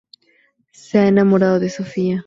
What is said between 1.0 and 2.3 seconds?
enamorado de Sofía.